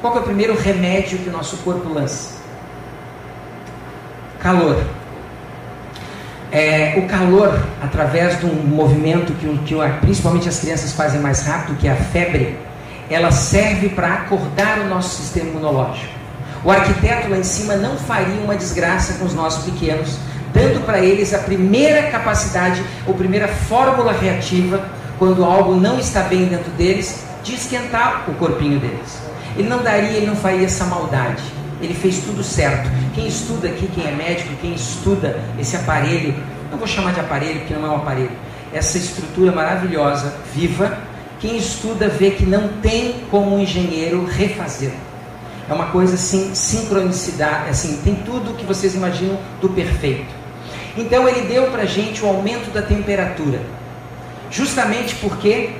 [0.00, 2.34] Qual é o primeiro remédio que o nosso corpo lança?
[4.40, 4.82] Calor
[6.54, 11.76] é, o calor, através de um movimento que, que principalmente as crianças fazem mais rápido,
[11.76, 12.56] que é a febre,
[13.10, 16.14] ela serve para acordar o nosso sistema imunológico.
[16.64, 20.16] O arquiteto lá em cima não faria uma desgraça com os nossos pequenos,
[20.54, 24.80] dando para eles a primeira capacidade, ou primeira fórmula reativa,
[25.18, 29.20] quando algo não está bem dentro deles, de esquentar o corpinho deles.
[29.56, 31.42] Ele não daria, ele não faria essa maldade
[31.84, 32.90] ele fez tudo certo.
[33.14, 36.34] Quem estuda aqui, quem é médico, quem estuda esse aparelho,
[36.70, 38.32] não vou chamar de aparelho porque não é um aparelho,
[38.72, 40.98] essa estrutura maravilhosa, viva,
[41.40, 44.92] quem estuda vê que não tem como um engenheiro refazer.
[45.68, 50.44] É uma coisa assim, sincronicidade, assim, tem tudo que vocês imaginam do perfeito.
[50.96, 53.60] Então ele deu para gente o aumento da temperatura,
[54.50, 55.70] justamente porque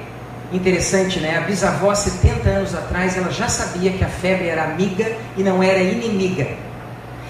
[0.53, 1.39] Interessante, né?
[1.39, 5.63] A bisavó, 70 anos atrás, ela já sabia que a febre era amiga e não
[5.63, 6.47] era inimiga.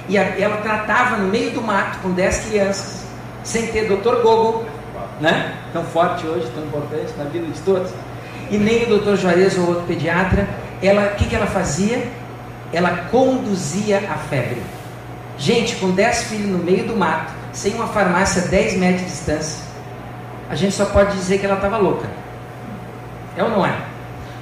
[0.08, 3.04] E a, ela tratava no meio do mato com 10 crianças,
[3.42, 4.66] sem ter doutor Google,
[5.20, 5.54] né?
[5.72, 7.90] Tão forte hoje, tão importante na vida de todos.
[8.50, 10.46] E nem o doutor Juarez ou outro pediatra.
[10.82, 12.06] Ela, o que, que ela fazia?
[12.72, 14.60] Ela conduzia a febre.
[15.38, 19.06] Gente, com 10 filhos no meio do mato, sem uma farmácia a 10 metros de
[19.06, 19.62] distância,
[20.50, 22.06] a gente só pode dizer que ela estava louca.
[23.36, 23.74] É ou não é?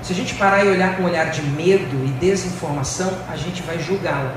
[0.03, 3.63] Se a gente parar e olhar com um olhar de medo e desinformação, a gente
[3.63, 4.33] vai julgá-la.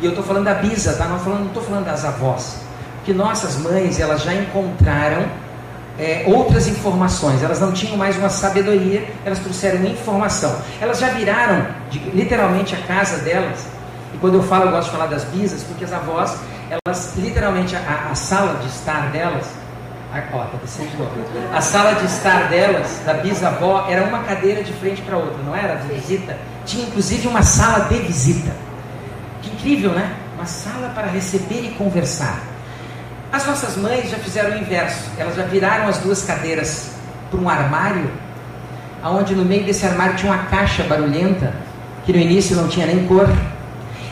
[0.00, 1.06] E eu estou falando da bisa, tá?
[1.06, 2.60] Não estou falando das avós.
[2.96, 5.24] Porque nossas mães, elas já encontraram
[5.98, 7.42] é, outras informações.
[7.42, 10.54] Elas não tinham mais uma sabedoria, elas trouxeram informação.
[10.80, 13.66] Elas já viraram, de, literalmente, a casa delas.
[14.14, 16.36] E quando eu falo, eu gosto de falar das bisas, porque as avós,
[16.70, 19.46] elas, literalmente, a, a sala de estar delas,
[20.32, 21.12] ó, tá descendo de novo.
[21.54, 25.54] A sala de estar delas, da bisavó, era uma cadeira de frente para outra, não
[25.54, 25.76] era?
[25.76, 26.36] De visita.
[26.66, 28.50] Tinha inclusive uma sala de visita.
[29.42, 30.12] Que incrível, né?
[30.34, 32.40] Uma sala para receber e conversar.
[33.32, 35.10] As nossas mães já fizeram o inverso.
[35.16, 36.92] Elas já viraram as duas cadeiras
[37.30, 38.10] para um armário,
[39.02, 41.54] aonde no meio desse armário tinha uma caixa barulhenta,
[42.04, 43.28] que no início não tinha nem cor.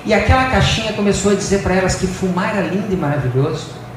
[0.04, 3.87] E aquela caixinha começou a dizer para elas que fumar era lindo e maravilhoso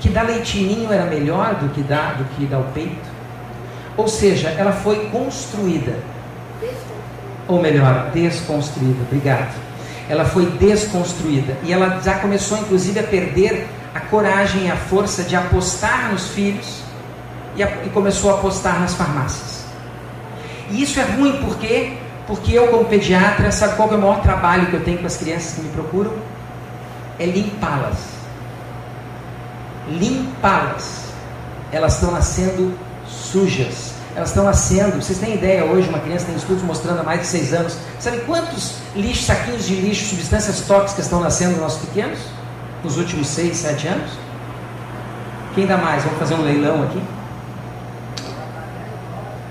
[0.00, 3.08] que dar leitinho era melhor do que dar, do que dar o peito.
[3.96, 5.96] Ou seja, ela foi construída.
[7.48, 9.02] Ou melhor, desconstruída.
[9.02, 9.54] Obrigado.
[10.08, 11.56] Ela foi desconstruída.
[11.64, 16.28] E ela já começou, inclusive, a perder a coragem e a força de apostar nos
[16.28, 16.82] filhos
[17.56, 19.64] e, a, e começou a apostar nas farmácias.
[20.70, 24.66] E isso é ruim porque porque eu, como pediatra, sabe qual é o maior trabalho
[24.66, 26.12] que eu tenho com as crianças que me procuram?
[27.18, 28.17] É limpá-las
[29.90, 31.08] limpá-las.
[31.70, 33.94] Elas estão nascendo sujas.
[34.14, 35.02] Elas estão nascendo.
[35.02, 37.76] Vocês têm ideia hoje, uma criança tem estudos mostrando há mais de seis anos.
[37.98, 42.18] Sabe quantos lixos, saquinhos de lixo, substâncias tóxicas estão nascendo nos nossos pequenos?
[42.82, 44.10] Nos últimos seis, sete anos?
[45.54, 46.04] Quem dá mais?
[46.04, 47.02] Vamos fazer um leilão aqui.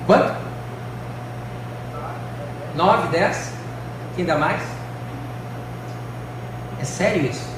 [0.06, 0.34] Quanto?
[2.76, 3.52] Nove, dez?
[4.16, 4.62] Quem dá mais?
[6.80, 7.57] É sério isso?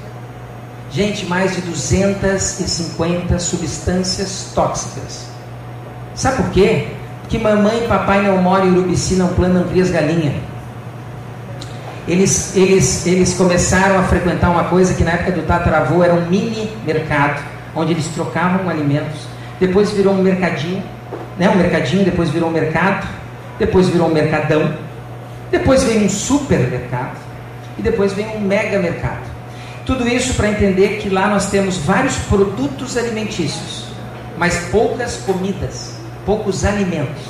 [0.91, 5.28] Gente, mais de 250 substâncias tóxicas.
[6.15, 6.88] Sabe por quê?
[7.21, 10.34] Porque mamãe e papai não moram em Urubici, não plantam crias galinha.
[12.08, 16.25] Eles, eles, eles começaram a frequentar uma coisa que na época do tataravô era um
[16.25, 17.39] mini mercado,
[17.75, 19.28] onde eles trocavam alimentos.
[19.60, 20.82] Depois virou um mercadinho,
[21.38, 21.49] né?
[21.49, 23.08] um mercadinho, depois virou um mercado,
[23.60, 24.73] depois virou um mercadão,
[25.52, 27.15] depois veio um supermercado
[27.78, 29.29] e depois veio um mega mercado.
[29.89, 33.86] Tudo isso para entender que lá nós temos vários produtos alimentícios,
[34.38, 35.95] mas poucas comidas,
[36.28, 37.23] poucos alimentos.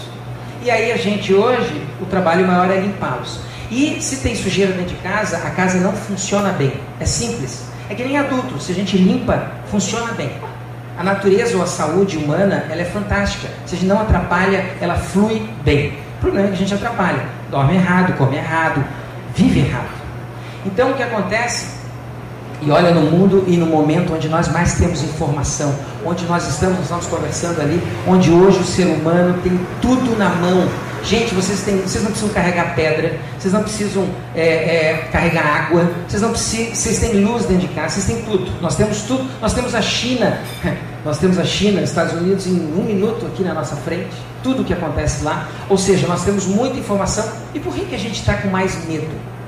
[0.62, 3.40] E aí a gente hoje, o trabalho maior é limpá-los.
[3.72, 6.74] E se tem sujeira dentro de casa, a casa não funciona bem.
[7.00, 7.64] É simples.
[7.90, 10.30] É que nem adulto, se a gente limpa, funciona bem.
[10.98, 13.48] A natureza ou a saúde humana, ela é fantástica.
[13.66, 15.94] Se a gente não atrapalha, ela flui bem.
[16.18, 17.24] O problema é que a gente atrapalha.
[17.50, 18.84] Dorme errado, come errado,
[19.34, 19.98] vive errado.
[20.66, 21.79] Então o que acontece?
[22.62, 25.74] E olha no mundo e no momento onde nós mais temos informação,
[26.06, 30.68] onde nós estamos, estamos conversando ali, onde hoje o ser humano tem tudo na mão.
[31.02, 35.90] Gente, vocês, têm, vocês não precisam carregar pedra, vocês não precisam é, é, carregar água,
[36.06, 38.52] vocês não precisam, vocês têm luz dentro de casa, vocês têm tudo.
[38.62, 40.42] Nós temos tudo, nós temos a China,
[41.06, 44.10] nós temos a China, Estados Unidos em um minuto aqui na nossa frente,
[44.44, 45.48] tudo o que acontece lá.
[45.70, 47.26] Ou seja, nós temos muita informação.
[47.54, 49.39] E por que, que a gente está com mais medo?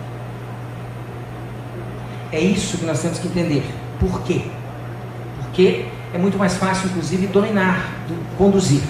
[2.32, 3.63] É isso que nós temos que entender.
[4.00, 4.41] Por quê?
[5.41, 7.89] Porque é muito mais fácil, inclusive, dominar,
[8.38, 8.82] conduzir.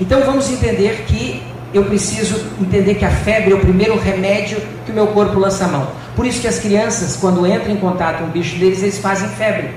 [0.00, 1.42] Então vamos entender que
[1.74, 5.64] eu preciso entender que a febre é o primeiro remédio que o meu corpo lança
[5.64, 5.88] a mão.
[6.16, 9.28] Por isso que as crianças, quando entram em contato com o bicho deles, eles fazem
[9.30, 9.70] febre.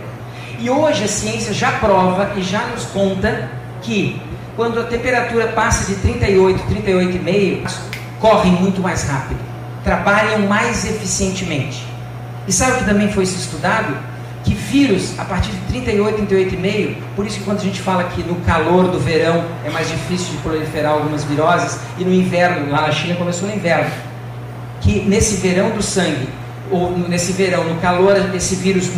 [0.60, 3.50] E hoje a ciência já prova e já nos conta
[3.82, 4.22] que
[4.56, 7.72] quando a temperatura passa de 38, 38,5,
[8.20, 9.40] correm muito mais rápido,
[9.84, 11.91] trabalham mais eficientemente.
[12.48, 13.96] E sabe o que também foi estudado?
[14.44, 18.24] Que vírus, a partir de 38, 38,5, por isso que quando a gente fala que
[18.24, 22.82] no calor do verão é mais difícil de proliferar algumas viroses, e no inverno, lá
[22.82, 23.92] na China começou no inverno,
[24.82, 26.28] que nesse verão do sangue,
[26.72, 28.90] ou nesse verão, no calor, esse vírus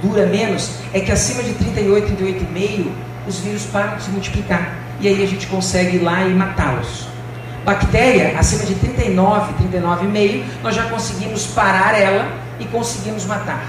[0.00, 2.86] dura menos, é que acima de 38, 38,5,
[3.28, 4.78] os vírus param de se multiplicar.
[5.00, 7.06] E aí a gente consegue ir lá e matá-los.
[7.64, 13.66] Bactéria, acima de 39, 39,5, nós já conseguimos parar ela e conseguimos matar.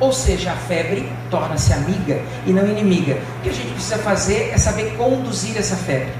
[0.00, 3.18] Ou seja, a febre torna-se amiga e não inimiga.
[3.38, 6.12] O que a gente precisa fazer é saber conduzir essa febre.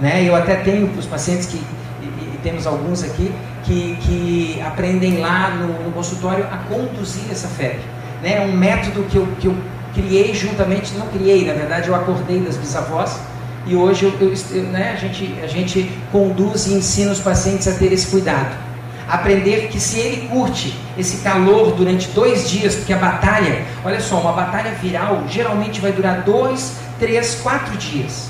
[0.00, 0.22] Né?
[0.24, 3.34] Eu até tenho para os pacientes que, e, e, temos alguns aqui,
[3.64, 7.80] que, que aprendem lá no, no, consultório a conduzir essa febre.
[8.22, 8.36] Né?
[8.36, 9.56] É um método que eu, que eu
[9.92, 13.18] criei juntamente, não criei, na verdade eu acordei das bisavós,
[13.66, 17.72] e hoje eu, eu, né, a, gente, a gente conduz e ensina os pacientes a
[17.72, 18.69] ter esse cuidado
[19.10, 24.20] aprender que se ele curte esse calor durante dois dias, porque a batalha, olha só,
[24.20, 28.28] uma batalha viral geralmente vai durar dois, três, quatro dias.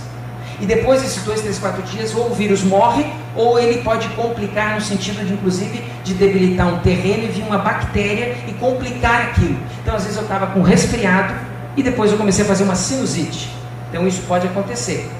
[0.60, 4.74] E depois desses dois, três, quatro dias, ou o vírus morre, ou ele pode complicar
[4.74, 9.56] no sentido de, inclusive, de debilitar um terreno e vir uma bactéria e complicar aquilo.
[9.82, 11.34] Então, às vezes eu estava com resfriado
[11.76, 13.50] e depois eu comecei a fazer uma sinusite.
[13.88, 15.10] Então, isso pode acontecer,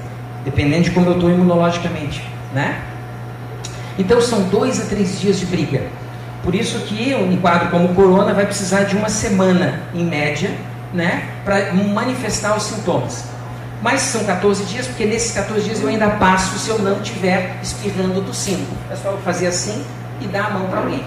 [0.45, 2.79] dependendo de como eu estou imunologicamente, né?
[3.97, 5.83] Então são dois a três dias de briga.
[6.43, 10.51] Por isso que um quadro como corona vai precisar de uma semana, em média,
[10.93, 13.25] né, para manifestar os sintomas.
[13.81, 17.57] Mas são 14 dias, porque nesses 14 dias eu ainda passo se eu não estiver
[17.61, 18.67] espirrando tossindo.
[18.91, 19.83] É só fazer assim
[20.19, 21.03] e dar a mão para alguém.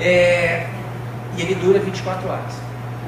[0.00, 0.66] É,
[1.36, 2.54] e ele dura 24 horas.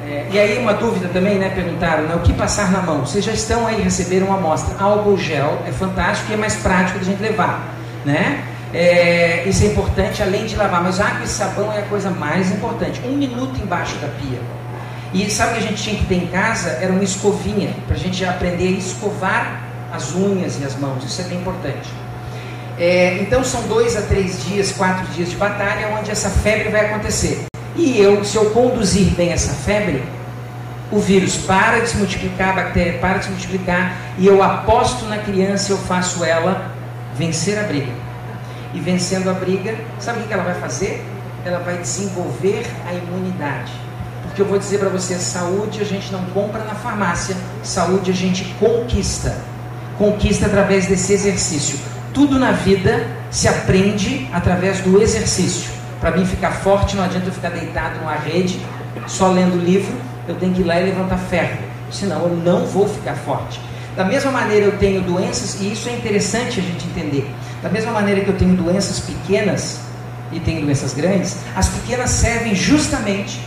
[0.06, 1.50] É, e aí uma dúvida também, né?
[1.54, 3.00] Perguntaram, né, o que passar na mão?
[3.00, 4.74] Vocês já estão aí, receberam uma amostra.
[4.78, 8.44] Álcool gel é fantástico e é mais prático da gente levar né?
[8.72, 12.50] É, isso é importante além de lavar, mas água e sabão é a coisa mais
[12.50, 13.00] importante.
[13.06, 14.40] Um minuto embaixo da pia.
[15.12, 16.70] E sabe o que a gente tinha que ter em casa?
[16.70, 19.62] Era uma escovinha, para a gente aprender a escovar
[19.92, 21.04] as unhas e as mãos.
[21.04, 21.88] Isso é bem importante.
[22.76, 26.86] É, então são dois a três dias, quatro dias de batalha onde essa febre vai
[26.86, 27.44] acontecer.
[27.76, 30.02] E eu, se eu conduzir bem essa febre,
[30.90, 35.04] o vírus para de se multiplicar, a bactéria para de se multiplicar, e eu aposto
[35.06, 36.73] na criança, eu faço ela
[37.16, 37.92] vencer a briga.
[38.72, 41.04] E vencendo a briga, sabe o que ela vai fazer?
[41.44, 43.72] Ela vai desenvolver a imunidade.
[44.22, 48.14] Porque eu vou dizer para você: saúde a gente não compra na farmácia, saúde a
[48.14, 49.36] gente conquista.
[49.96, 51.78] Conquista através desse exercício.
[52.12, 55.70] Tudo na vida se aprende através do exercício.
[56.00, 58.60] Para mim ficar forte, não adianta eu ficar deitado numa rede,
[59.06, 59.94] só lendo livro,
[60.26, 61.58] eu tenho que ir lá e levantar ferro.
[61.90, 63.60] Senão eu não vou ficar forte.
[63.96, 67.30] Da mesma maneira eu tenho doenças, e isso é interessante a gente entender.
[67.62, 69.80] Da mesma maneira que eu tenho doenças pequenas
[70.32, 73.40] e tenho doenças grandes, as pequenas servem justamente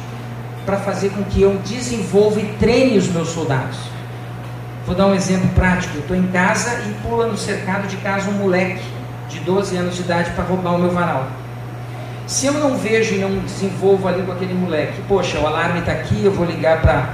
[0.65, 3.77] para fazer com que eu desenvolva e treine os meus soldados.
[4.85, 5.95] Vou dar um exemplo prático.
[5.95, 8.81] Eu estou em casa e pula no cercado de casa um moleque
[9.29, 11.27] de 12 anos de idade para roubar o meu varal.
[12.25, 15.91] Se eu não vejo e não desenvolvo ali com aquele moleque, poxa, o alarme está
[15.91, 17.09] aqui, eu vou ligar para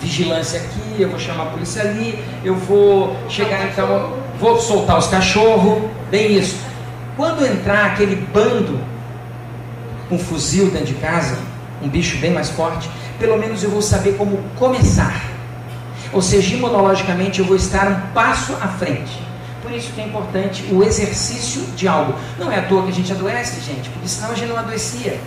[0.00, 5.06] vigilância aqui, eu vou chamar a polícia ali, eu vou chegar então, vou soltar os
[5.06, 6.56] cachorros, bem isso.
[7.16, 8.78] Quando entrar aquele bando
[10.08, 11.38] com fuzil dentro de casa,
[11.82, 12.88] um bicho bem mais forte,
[13.18, 15.22] pelo menos eu vou saber como começar.
[16.12, 19.20] Ou seja, imunologicamente eu vou estar um passo à frente.
[19.62, 22.14] Por isso que é importante o exercício de algo.
[22.38, 25.20] Não é à toa que a gente adoece, gente, porque senão a gente não adoecia.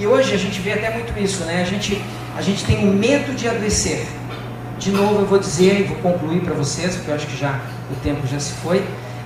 [0.00, 1.60] E hoje a gente vê até muito isso, né?
[1.60, 2.00] A gente,
[2.34, 4.06] a gente tem um medo de adoecer.
[4.78, 7.60] de novo eu vou dizer e vou concluir para vocês, porque eu acho que já
[7.90, 8.82] o tempo já se foi.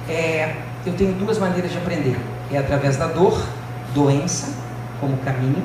[0.08, 0.52] É,
[0.84, 2.18] eu tenho duas maneiras de aprender:
[2.50, 3.40] é através da dor,
[3.94, 4.52] doença,
[4.98, 5.62] como caminho,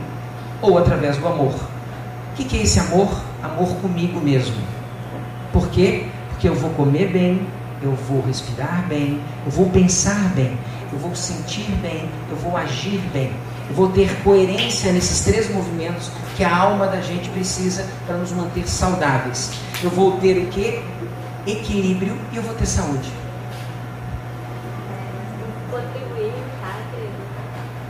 [0.62, 1.56] ou através do amor.
[1.56, 3.10] O que, que é esse amor?
[3.42, 4.58] Amor comigo mesmo.
[5.52, 6.06] Por quê?
[6.30, 7.48] Porque eu vou comer bem,
[7.82, 10.56] eu vou respirar bem, eu vou pensar bem,
[10.94, 13.32] eu vou sentir bem, eu vou agir bem.
[13.70, 18.32] Eu vou ter coerência nesses três movimentos que a alma da gente precisa para nos
[18.32, 19.52] manter saudáveis.
[19.84, 20.84] Eu vou ter o que?
[21.46, 23.12] Equilíbrio e eu vou ter saúde.
[25.70, 27.14] Contribuir, tá, querido?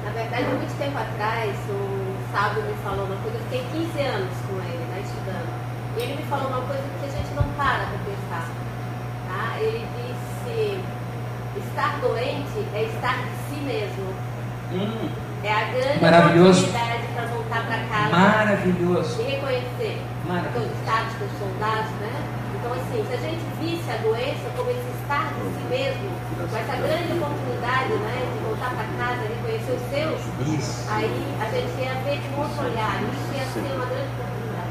[0.04, 4.34] Na verdade, muito tempo atrás, um sábio me falou uma coisa, eu fiquei 15 anos
[4.48, 5.50] com ele, né, estudando.
[5.98, 8.50] E ele me falou uma coisa que a gente não para para pensar.
[9.30, 9.60] Tá?
[9.62, 10.80] Ele disse,
[11.58, 14.14] estar doente é estar de si mesmo.
[14.74, 15.29] Hum.
[15.44, 16.60] É a grande Maravilhoso.
[16.68, 19.22] oportunidade para voltar para casa Maravilhoso.
[19.22, 20.68] e reconhecer Maravilhoso.
[20.68, 22.14] os estados dos soldados, né?
[22.60, 26.10] Então, assim, se a gente visse a doença como esse estar de si mesmo,
[26.50, 30.88] com essa grande oportunidade, né, de voltar para casa, reconhecer os seus, Isso.
[30.92, 31.08] aí
[31.40, 33.00] a gente ia ver com outro olhar.
[33.00, 34.70] Isso ia ser uma grande oportunidade.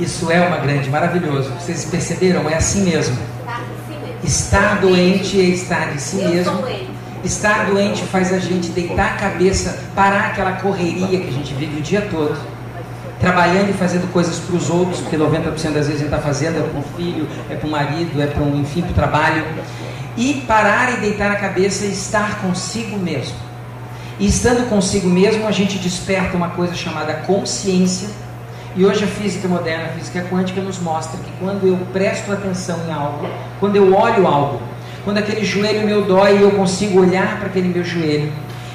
[0.00, 1.50] Isso é uma grande, maravilhoso.
[1.60, 2.48] Vocês perceberam?
[2.48, 3.18] É assim mesmo.
[3.40, 4.24] Estar de si mesmo.
[4.24, 6.52] Estar doente é estar de si Eu mesmo.
[6.54, 6.89] sou doente.
[7.22, 11.78] Estar doente faz a gente deitar a cabeça, parar aquela correria que a gente vive
[11.78, 12.34] o dia todo,
[13.20, 16.58] trabalhando e fazendo coisas para os outros, porque 90% das vezes a gente está fazendo
[16.58, 19.44] é para o filho, é para o marido, é para um, enfim, para o trabalho.
[20.16, 23.36] E parar e deitar a cabeça e estar consigo mesmo.
[24.18, 28.08] E estando consigo mesmo, a gente desperta uma coisa chamada consciência.
[28.74, 32.78] E hoje a física moderna, a física quântica, nos mostra que quando eu presto atenção
[32.88, 34.69] em algo, quando eu olho algo,
[35.04, 38.32] quando aquele joelho meu dói e eu consigo olhar para aquele meu joelho,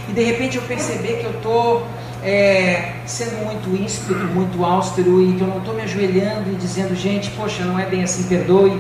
[0.10, 1.88] e de repente eu perceber que eu estou
[2.24, 6.96] é, sendo muito ímpeto, muito austero e que eu não estou me ajoelhando e dizendo,
[6.96, 8.80] gente, poxa, não é bem assim, perdoe.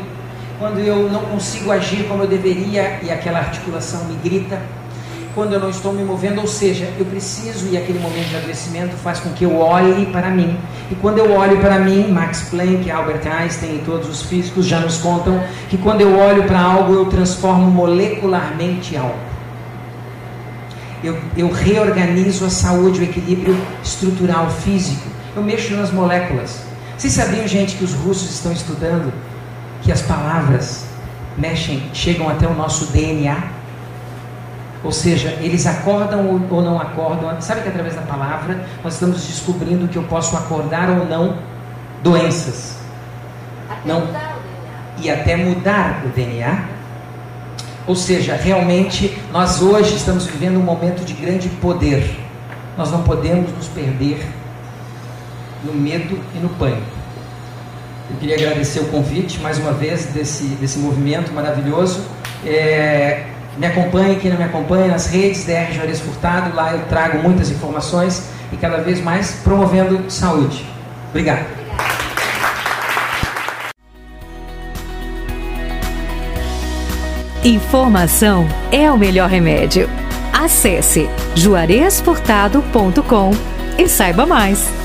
[0.57, 4.61] Quando eu não consigo agir como eu deveria e aquela articulação me grita,
[5.35, 8.95] quando eu não estou me movendo, ou seja, eu preciso e aquele momento de adoecimento
[8.95, 10.57] faz com que eu olhe para mim.
[10.89, 14.79] E quando eu olho para mim, Max Planck, Albert Einstein e todos os físicos já
[14.79, 19.19] nos contam que quando eu olho para algo, eu transformo molecularmente algo.
[21.03, 25.07] Eu, eu reorganizo a saúde, o equilíbrio estrutural físico.
[25.35, 26.61] Eu mexo nas moléculas.
[26.97, 29.13] Vocês sabiam, gente, que os russos estão estudando
[29.81, 30.85] que as palavras
[31.37, 33.54] mexem, chegam até o nosso DNA?
[34.85, 37.41] Ou seja, eles acordam ou- não acordam.
[37.41, 41.37] Sabe que através da palavra nós estamos descobrindo que eu posso acordar ou não
[42.03, 42.75] doenças
[43.67, 44.01] Até Não.
[44.01, 45.03] mudar o DNA.
[45.03, 46.65] e até mudar o DNA.
[47.87, 52.19] Ou seja, realmente nós hoje estamos vivendo um momento de grande poder.
[52.77, 54.23] Nós não podemos nos perder
[55.63, 56.81] no medo e no pânico.
[58.11, 62.05] Eu queria agradecer o convite mais uma vez desse, desse movimento maravilhoso.
[62.45, 63.23] É,
[63.57, 66.55] me acompanhe, quem não me acompanha, nas redes DR Juarez Furtado.
[66.55, 70.65] Lá eu trago muitas informações e cada vez mais promovendo saúde.
[71.09, 71.45] Obrigado.
[77.43, 79.87] Informação é o melhor remédio.
[80.33, 83.31] Acesse juarezfurtado.com
[83.77, 84.84] e saiba mais.